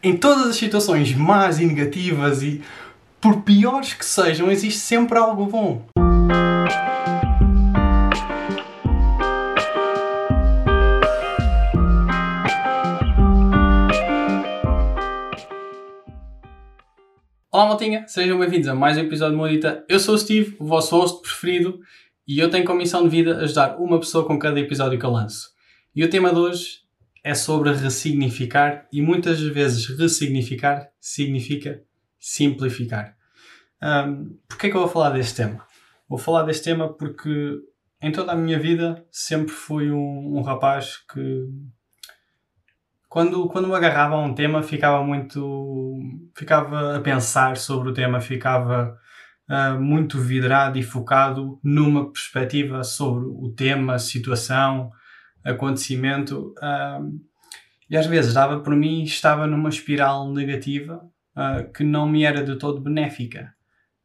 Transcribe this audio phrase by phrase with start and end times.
[0.00, 2.62] Em todas as situações más e negativas e
[3.20, 5.84] por piores que sejam, existe sempre algo bom.
[17.50, 19.84] Olá, maltinha, sejam bem-vindos a mais um episódio de Modita.
[19.88, 21.80] Eu sou o Steve, o vosso host preferido,
[22.24, 25.10] e eu tenho como missão de vida ajudar uma pessoa com cada episódio que eu
[25.10, 25.48] lanço.
[25.92, 26.87] E o tema de hoje
[27.28, 31.82] é sobre ressignificar e muitas vezes ressignificar significa
[32.18, 33.14] simplificar.
[33.82, 35.62] Um, Porquê é que eu vou falar deste tema?
[36.08, 37.58] Vou falar deste tema porque
[38.00, 41.48] em toda a minha vida sempre fui um, um rapaz que
[43.10, 45.98] quando, quando me agarrava a um tema ficava muito
[46.34, 48.98] ficava a pensar sobre o tema ficava
[49.50, 54.90] uh, muito vidrado e focado numa perspectiva sobre o tema, situação,
[55.44, 56.54] acontecimento.
[56.58, 57.27] Uh,
[57.90, 61.02] e às vezes dava por mim estava numa espiral negativa
[61.36, 63.54] uh, que não me era de todo benéfica.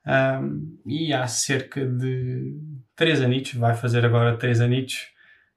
[0.05, 2.57] Um, e há cerca de
[2.95, 5.07] 3 anitos, vai fazer agora 3 anitos,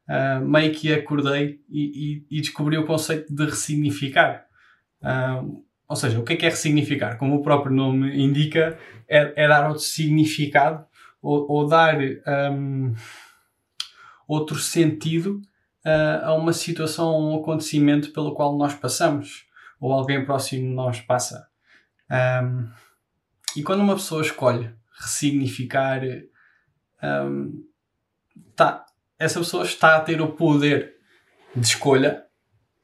[0.09, 4.47] uh, meio que acordei e, e, e, descobri o conceito de ressignificar.
[5.89, 7.17] Ou seja, o que é, que é ressignificar?
[7.17, 8.77] Como o próprio nome indica,
[9.09, 10.85] é, é dar outro significado
[11.23, 11.97] ou, ou dar
[12.53, 12.93] um,
[14.27, 15.41] outro sentido
[16.23, 19.47] a uma situação, a um acontecimento pelo qual nós passamos
[19.81, 21.49] ou alguém próximo de nós passa.
[22.11, 22.69] Um,
[23.57, 26.01] e quando uma pessoa escolhe ressignificar,
[27.03, 27.65] um,
[28.55, 28.85] tá,
[29.19, 30.97] essa pessoa está a ter o poder
[31.55, 32.25] de escolha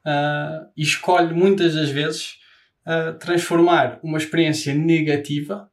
[0.05, 2.39] uh, e escolhe muitas das vezes
[2.85, 5.69] uh, transformar uma experiência negativa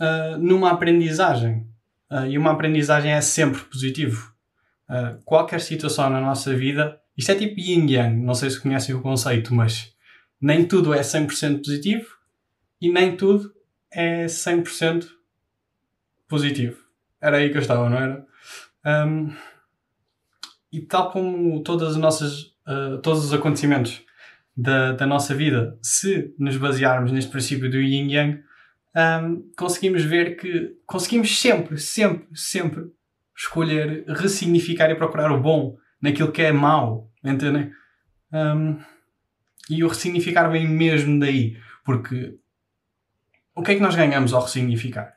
[0.00, 1.66] uh, numa aprendizagem.
[2.28, 4.34] e uma aprendizagem é sempre positivo.
[4.88, 8.94] Uh, qualquer situação na nossa vida, isto é tipo yin yang, não sei se conhecem
[8.94, 9.94] o conceito, mas
[10.40, 12.06] nem tudo é 100% positivo
[12.80, 13.52] e nem tudo
[13.90, 15.06] é 100%
[16.26, 16.78] positivo.
[17.20, 18.26] Era aí que eu estava, não era?
[18.86, 19.34] Um,
[20.72, 24.02] e tal como todas as nossas, uh, todos os acontecimentos
[24.56, 28.42] da, da nossa vida, se nos basearmos neste princípio do yin yang,
[28.96, 32.90] um, conseguimos ver que conseguimos sempre, sempre, sempre
[33.38, 37.70] escolher ressignificar e procurar o bom naquilo que é mau, entendem?
[38.32, 38.78] Um,
[39.70, 42.34] e o ressignificar vem mesmo daí, porque
[43.54, 45.14] o que é que nós ganhamos ao ressignificar?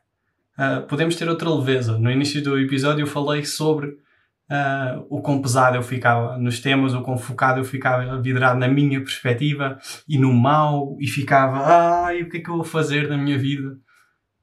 [0.57, 1.97] Uh, podemos ter outra leveza.
[1.97, 6.93] No início do episódio eu falei sobre uh, o quão pesado eu ficava nos temas,
[6.93, 12.21] o quão focado eu ficava vidrado na minha perspectiva e no mal, e ficava, ai,
[12.21, 13.77] o que é que eu vou fazer na minha vida?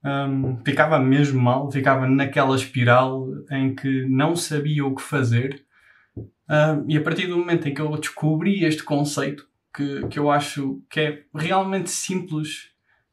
[0.05, 5.65] Um, ficava mesmo mal, ficava naquela espiral em que não sabia o que fazer.
[6.17, 10.31] Um, e a partir do momento em que eu descobri este conceito, que, que eu
[10.31, 12.71] acho que é realmente simples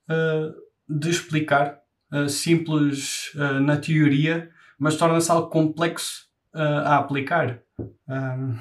[0.10, 0.54] uh,
[0.88, 1.80] de explicar,
[2.12, 6.26] uh, simples uh, na teoria, mas torna-se algo complexo
[6.58, 7.60] a aplicar.
[8.08, 8.58] Um,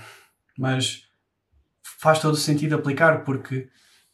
[0.59, 1.05] mas
[2.01, 3.69] faz todo sentido aplicar porque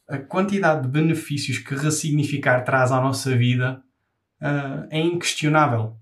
[0.07, 3.83] a quantidade de benefícios que ressignificar traz à nossa vida
[4.41, 5.97] uh, é inquestionável.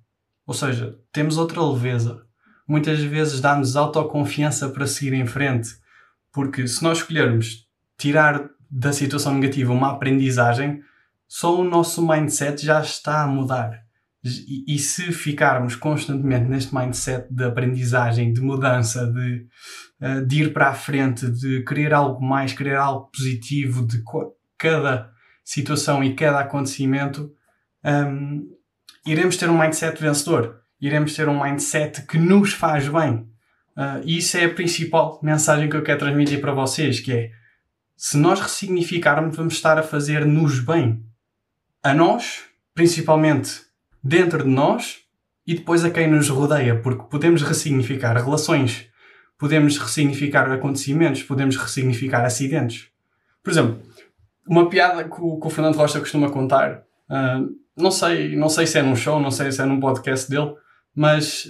[0.46, 2.22] Ou seja, temos outra leveza.
[2.66, 5.70] Muitas vezes dá-nos autoconfiança para seguir em frente.
[6.32, 7.66] Porque se nós escolhermos
[7.96, 10.82] tirar da situação negativa uma aprendizagem,
[11.26, 13.82] só o nosso mindset já está a mudar.
[14.24, 19.46] E, e, se ficarmos constantemente neste mindset de aprendizagem, de mudança, de,
[20.00, 24.02] uh, de ir para a frente, de querer algo mais, querer algo positivo de
[24.58, 25.10] cada
[25.44, 27.32] situação e cada acontecimento,
[27.88, 28.50] um,
[29.06, 30.60] iremos ter um mindset vencedor.
[30.80, 33.26] Iremos ter um mindset que nos faz bem.
[33.76, 37.30] Uh, e isso é a principal mensagem que eu quero transmitir para vocês, que é
[37.96, 41.04] se nós ressignificarmos, vamos estar a fazer-nos bem.
[41.82, 42.44] A nós,
[42.74, 43.62] principalmente
[44.02, 44.98] dentro de nós,
[45.46, 48.86] e depois a quem nos rodeia, porque podemos ressignificar relações,
[49.38, 52.88] podemos ressignificar acontecimentos, podemos ressignificar acidentes.
[53.42, 53.80] Por exemplo,
[54.46, 58.66] uma piada que o, que o Fernando Rocha costuma contar, uh, não sei, não sei
[58.66, 60.54] se é num show, não sei se é num podcast dele,
[60.94, 61.48] mas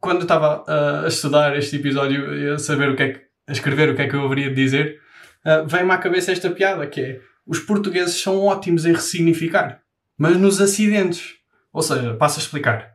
[0.00, 3.20] quando eu estava uh, a estudar este episódio e a saber o que é que,
[3.46, 5.00] a escrever o que é que eu haveria de dizer,
[5.44, 9.82] uh, vem-me à cabeça esta piada que é os portugueses são ótimos em ressignificar,
[10.16, 11.34] mas nos acidentes.
[11.72, 12.94] Ou seja, passo a explicar.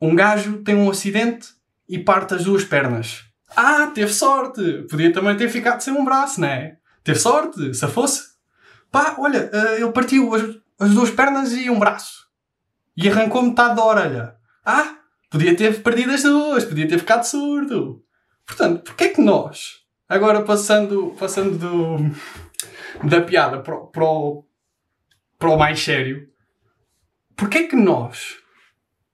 [0.00, 1.48] Um gajo tem um acidente
[1.88, 3.24] e parte as duas pernas.
[3.56, 4.86] Ah, teve sorte!
[4.90, 6.76] Podia também ter ficado sem um braço, não é?
[7.02, 8.22] Teve sorte, se fosse.
[8.90, 10.42] Pá, olha, uh, ele partiu as,
[10.78, 12.26] as duas pernas e um braço.
[12.96, 14.36] E arrancou metade da orelha.
[14.64, 14.96] Ah,
[15.30, 18.04] podia ter perdido as duas, podia ter ficado surdo.
[18.46, 24.44] Portanto, porquê é que nós, agora passando, passando do, da piada para, para, o,
[25.38, 26.28] para o mais sério,
[27.36, 28.36] porque é que nós,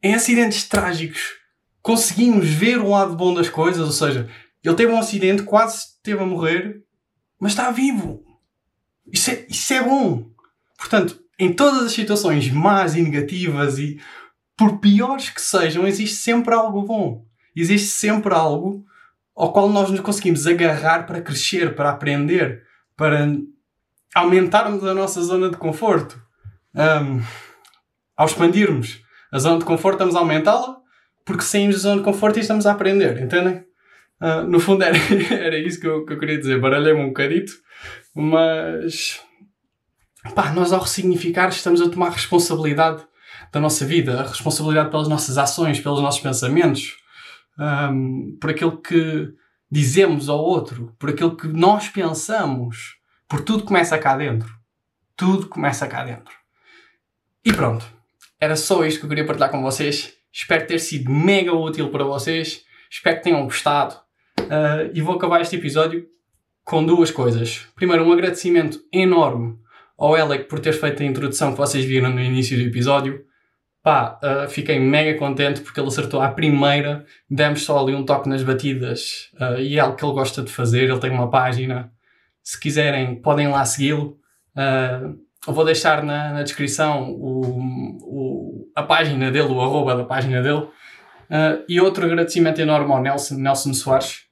[0.02, 1.34] em acidentes trágicos,
[1.82, 3.84] conseguimos ver o lado bom das coisas?
[3.84, 4.30] Ou seja,
[4.62, 6.82] ele teve um acidente, quase esteve a morrer,
[7.38, 8.24] mas está vivo.
[9.12, 10.30] Isso é, isso é bom.
[10.78, 14.00] Portanto, em todas as situações más e negativas e
[14.56, 17.24] por piores que sejam, existe sempre algo bom.
[17.56, 18.84] Existe sempre algo
[19.36, 22.62] ao qual nós nos conseguimos agarrar para crescer, para aprender,
[22.96, 23.28] para
[24.14, 26.22] aumentarmos a nossa zona de conforto.
[26.74, 27.20] Um,
[28.16, 29.00] ao expandirmos
[29.32, 30.76] a zona de conforto, estamos a aumentá-la,
[31.24, 33.64] porque saímos da zona de conforto e estamos a aprender, entendem?
[34.20, 34.96] Uh, no fundo era,
[35.34, 37.52] era isso que eu, que eu queria dizer, baralhei-me um bocadito,
[38.14, 39.20] mas
[40.54, 43.04] nós ao ressignificar estamos a tomar responsabilidade
[43.52, 46.96] da nossa vida, a responsabilidade pelas nossas ações, pelos nossos pensamentos,
[47.58, 49.32] um, por aquilo que
[49.70, 52.96] dizemos ao outro, por aquilo que nós pensamos,
[53.28, 54.52] por tudo começa cá dentro.
[55.16, 56.34] Tudo começa cá dentro.
[57.44, 57.84] E pronto.
[58.40, 60.12] Era só isto que eu queria partilhar com vocês.
[60.32, 62.64] Espero ter sido mega útil para vocês.
[62.90, 63.94] Espero que tenham gostado.
[64.40, 66.06] Uh, e vou acabar este episódio
[66.64, 67.66] com duas coisas.
[67.76, 69.58] Primeiro, um agradecimento enorme
[69.98, 73.24] ao Alec por ter feito a introdução que vocês viram no início do episódio.
[73.82, 77.04] Pá, uh, fiquei mega contente porque ele acertou à primeira.
[77.28, 80.50] Demos só ali um toque nas batidas uh, e é algo que ele gosta de
[80.50, 80.84] fazer.
[80.84, 81.92] Ele tem uma página.
[82.42, 84.18] Se quiserem, podem lá segui-lo.
[84.56, 85.18] Uh,
[85.52, 87.58] vou deixar na, na descrição o,
[88.00, 90.66] o, a página dele, o arroba da página dele.
[91.68, 94.22] e outro agradecimento enorme ao Nelson, Nelson Soares,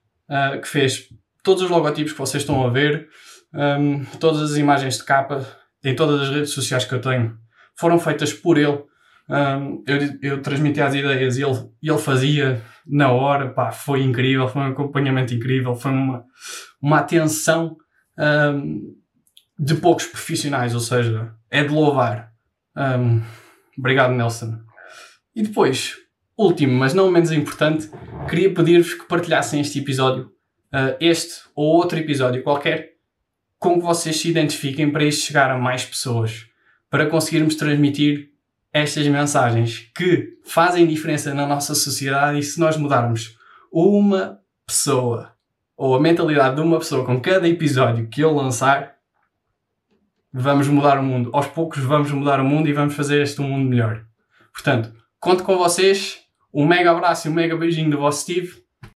[0.59, 1.09] que fez
[1.43, 3.07] todos os logotipos que vocês estão a ver,
[3.53, 5.45] um, todas as imagens de capa
[5.83, 7.37] em todas as redes sociais que eu tenho
[7.75, 8.81] foram feitas por ele.
[9.29, 14.47] Um, eu, eu transmitia as ideias e ele, ele fazia na hora, pá, foi incrível,
[14.47, 16.25] foi um acompanhamento incrível, foi uma,
[16.81, 17.77] uma atenção
[18.17, 18.95] um,
[19.57, 22.31] de poucos profissionais, ou seja, é de louvar.
[22.75, 23.21] Um,
[23.77, 24.59] obrigado, Nelson.
[25.35, 25.95] E depois,
[26.37, 27.89] último, mas não menos importante,
[28.29, 30.32] queria pedir-vos que partilhassem este episódio,
[30.73, 32.93] uh, este ou outro episódio qualquer,
[33.59, 36.47] com que vocês se identifiquem para isto chegar a mais pessoas,
[36.89, 38.31] para conseguirmos transmitir
[38.73, 43.37] estas mensagens que fazem diferença na nossa sociedade e se nós mudarmos
[43.71, 45.31] uma pessoa
[45.77, 48.95] ou a mentalidade de uma pessoa com cada episódio que eu lançar,
[50.31, 51.29] vamos mudar o mundo.
[51.33, 54.05] Aos poucos vamos mudar o mundo e vamos fazer este um mundo melhor.
[54.51, 56.19] Portanto, conto com vocês.
[56.53, 58.62] Um mega abraço e um mega beijinho do vosso Steve